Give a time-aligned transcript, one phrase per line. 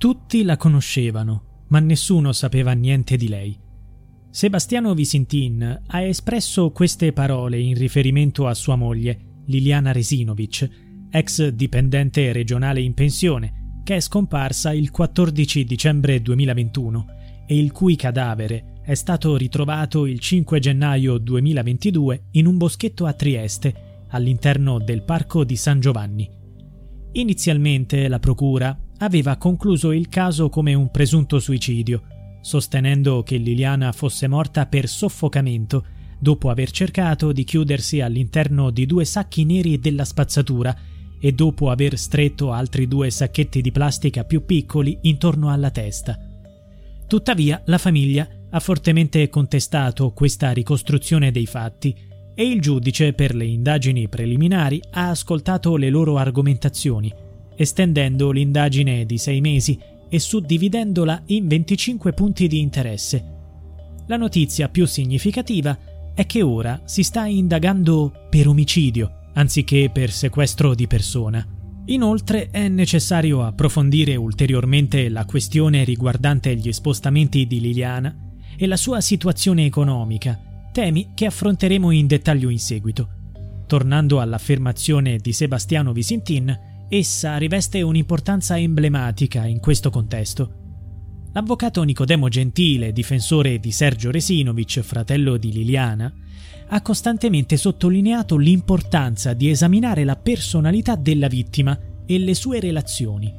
[0.00, 3.54] Tutti la conoscevano, ma nessuno sapeva niente di lei.
[4.30, 12.32] Sebastiano Visintin ha espresso queste parole in riferimento a sua moglie, Liliana Resinovic, ex dipendente
[12.32, 17.06] regionale in pensione, che è scomparsa il 14 dicembre 2021
[17.46, 23.12] e il cui cadavere è stato ritrovato il 5 gennaio 2022 in un boschetto a
[23.12, 26.26] Trieste, all'interno del parco di San Giovanni.
[27.12, 32.02] Inizialmente la procura aveva concluso il caso come un presunto suicidio,
[32.40, 35.84] sostenendo che Liliana fosse morta per soffocamento
[36.18, 40.76] dopo aver cercato di chiudersi all'interno di due sacchi neri della spazzatura
[41.18, 46.18] e dopo aver stretto altri due sacchetti di plastica più piccoli intorno alla testa.
[47.06, 51.96] Tuttavia la famiglia ha fortemente contestato questa ricostruzione dei fatti
[52.34, 57.28] e il giudice per le indagini preliminari ha ascoltato le loro argomentazioni
[57.60, 63.24] estendendo l'indagine di sei mesi e suddividendola in 25 punti di interesse.
[64.06, 65.78] La notizia più significativa
[66.14, 71.46] è che ora si sta indagando per omicidio anziché per sequestro di persona.
[71.86, 78.14] Inoltre è necessario approfondire ulteriormente la questione riguardante gli spostamenti di Liliana
[78.56, 80.38] e la sua situazione economica,
[80.72, 83.08] temi che affronteremo in dettaglio in seguito.
[83.66, 90.54] Tornando all'affermazione di Sebastiano Visintin, essa riveste un'importanza emblematica in questo contesto.
[91.32, 96.12] L'avvocato Nicodemo Gentile, difensore di Sergio Resinovic, fratello di Liliana,
[96.66, 103.32] ha costantemente sottolineato l'importanza di esaminare la personalità della vittima e le sue relazioni.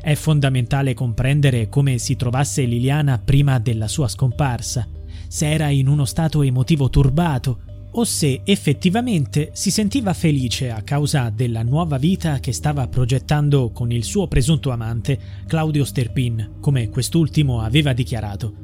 [0.00, 4.86] È fondamentale comprendere come si trovasse Liliana prima della sua scomparsa,
[5.26, 11.30] se era in uno stato emotivo turbato o se effettivamente si sentiva felice a causa
[11.30, 17.60] della nuova vita che stava progettando con il suo presunto amante Claudio Sterpin, come quest'ultimo
[17.60, 18.62] aveva dichiarato.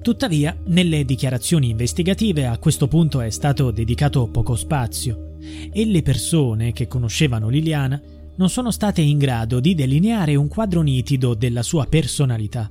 [0.00, 5.36] Tuttavia, nelle dichiarazioni investigative a questo punto è stato dedicato poco spazio
[5.70, 8.00] e le persone che conoscevano Liliana
[8.36, 12.70] non sono state in grado di delineare un quadro nitido della sua personalità.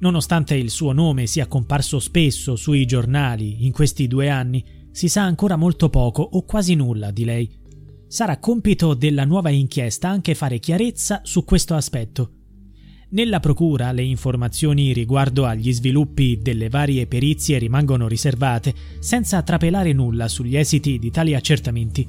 [0.00, 4.64] Nonostante il suo nome sia comparso spesso sui giornali in questi due anni,
[4.98, 7.48] si sa ancora molto poco o quasi nulla di lei.
[8.08, 12.30] Sarà compito della nuova inchiesta anche fare chiarezza su questo aspetto.
[13.10, 20.26] Nella procura le informazioni riguardo agli sviluppi delle varie perizie rimangono riservate, senza trapelare nulla
[20.26, 22.04] sugli esiti di tali accertamenti.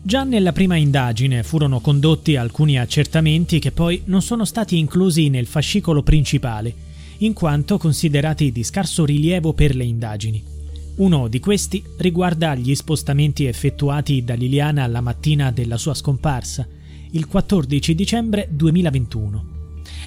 [0.00, 5.46] Già nella prima indagine furono condotti alcuni accertamenti che poi non sono stati inclusi nel
[5.46, 6.72] fascicolo principale,
[7.18, 10.57] in quanto considerati di scarso rilievo per le indagini.
[10.98, 16.66] Uno di questi riguarda gli spostamenti effettuati da Liliana la mattina della sua scomparsa,
[17.12, 19.44] il 14 dicembre 2021.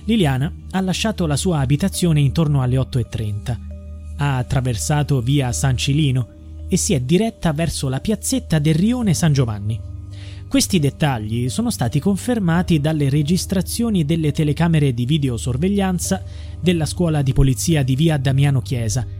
[0.03, 3.57] Liliana ha lasciato la sua abitazione intorno alle 8.30.
[4.17, 6.27] Ha attraversato via San Cilino
[6.67, 9.79] e si è diretta verso la piazzetta del rione San Giovanni.
[10.45, 16.21] Questi dettagli sono stati confermati dalle registrazioni delle telecamere di videosorveglianza
[16.59, 19.19] della scuola di polizia di via Damiano Chiesa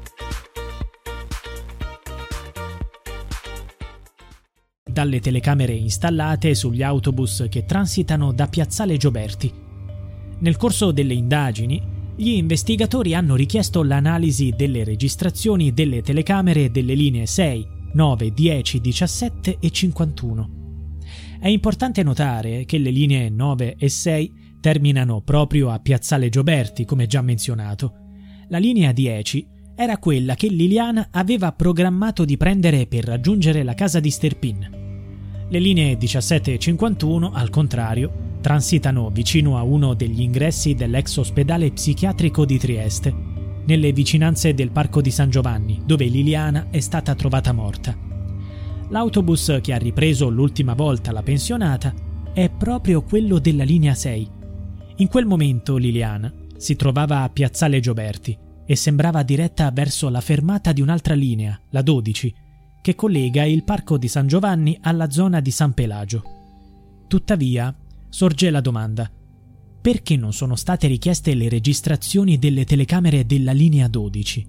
[4.91, 9.51] Dalle telecamere installate sugli autobus che transitano da Piazzale Gioberti.
[10.39, 11.81] Nel corso delle indagini,
[12.15, 19.57] gli investigatori hanno richiesto l'analisi delle registrazioni delle telecamere delle linee 6, 9, 10, 17
[19.59, 20.49] e 51.
[21.39, 27.07] È importante notare che le linee 9 e 6 terminano proprio a Piazzale Gioberti, come
[27.07, 27.93] già menzionato.
[28.49, 33.99] La linea 10 era quella che Liliana aveva programmato di prendere per raggiungere la casa
[33.99, 34.80] di Sterpin.
[35.51, 41.71] Le linee 17 e 51, al contrario, transitano vicino a uno degli ingressi dell'ex ospedale
[41.71, 43.13] psichiatrico di Trieste.
[43.65, 47.95] nelle vicinanze del parco di San Giovanni, dove Liliana è stata trovata morta.
[48.89, 51.93] L'autobus che ha ripreso l'ultima volta la pensionata
[52.33, 54.29] è proprio quello della linea 6.
[54.95, 60.71] In quel momento Liliana si trovava a Piazzale Gioberti e sembrava diretta verso la fermata
[60.71, 62.33] di un'altra linea, la 12,
[62.81, 66.23] che collega il parco di San Giovanni alla zona di San Pelagio.
[67.07, 67.75] Tuttavia,
[68.09, 69.09] sorge la domanda:
[69.81, 74.47] perché non sono state richieste le registrazioni delle telecamere della linea 12?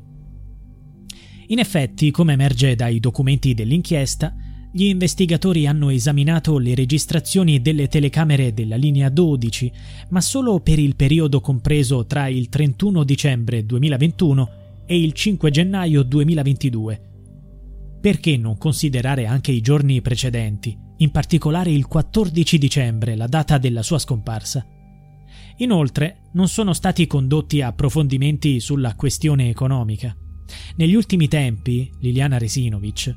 [1.49, 4.35] In effetti, come emerge dai documenti dell'inchiesta,
[4.75, 9.73] gli investigatori hanno esaminato le registrazioni delle telecamere della linea 12,
[10.09, 14.51] ma solo per il periodo compreso tra il 31 dicembre 2021
[14.87, 17.12] e il 5 gennaio 2022.
[18.03, 23.85] Perché non considerare anche i giorni precedenti, in particolare il 14 dicembre, la data della
[23.85, 24.67] sua scomparsa?
[25.59, 30.17] Inoltre, non sono stati condotti approfondimenti sulla questione economica.
[30.79, 33.15] Negli ultimi tempi, Liliana Resinovic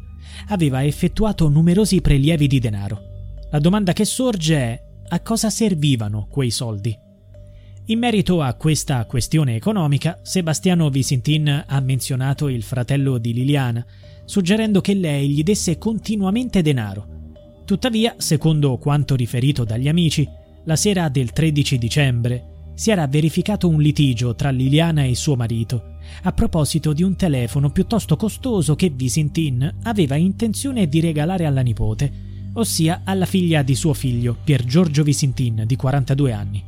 [0.49, 2.99] aveva effettuato numerosi prelievi di denaro.
[3.49, 6.95] La domanda che sorge è a cosa servivano quei soldi?
[7.87, 13.85] In merito a questa questione economica, Sebastiano Visintin ha menzionato il fratello di Liliana,
[14.25, 17.07] suggerendo che lei gli desse continuamente denaro.
[17.65, 20.27] Tuttavia, secondo quanto riferito dagli amici,
[20.65, 22.45] la sera del 13 dicembre
[22.75, 25.93] si era verificato un litigio tra Liliana e suo marito
[26.23, 32.11] a proposito di un telefono piuttosto costoso che Visintin aveva intenzione di regalare alla nipote,
[32.53, 36.63] ossia alla figlia di suo figlio, Pier Giorgio Visintin, di 42 anni.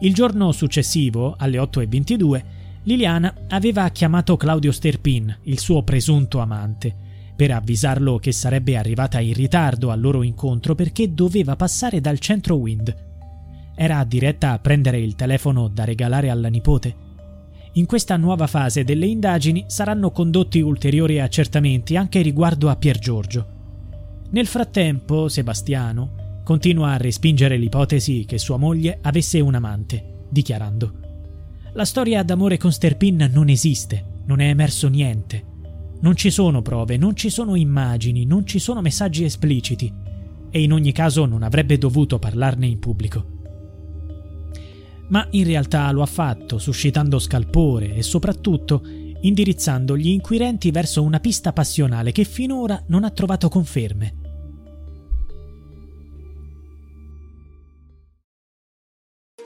[0.00, 2.42] Il giorno successivo, alle 8.22,
[2.84, 6.94] Liliana aveva chiamato Claudio Sterpin, il suo presunto amante,
[7.36, 12.56] per avvisarlo che sarebbe arrivata in ritardo al loro incontro perché doveva passare dal centro
[12.56, 13.10] Wind
[13.74, 17.10] era diretta a prendere il telefono da regalare alla nipote.
[17.72, 23.46] In questa nuova fase delle indagini saranno condotti ulteriori accertamenti anche riguardo a Pier Giorgio.
[24.30, 30.92] Nel frattempo, Sebastiano continua a respingere l'ipotesi che sua moglie avesse un amante, dichiarando:
[31.74, 35.44] La storia d'amore con Sterpin non esiste, non è emerso niente.
[36.00, 39.92] Non ci sono prove, non ci sono immagini, non ci sono messaggi espliciti
[40.50, 43.40] e in ogni caso non avrebbe dovuto parlarne in pubblico
[45.12, 48.82] ma in realtà lo ha fatto, suscitando scalpore e soprattutto
[49.20, 54.21] indirizzando gli inquirenti verso una pista passionale che finora non ha trovato conferme.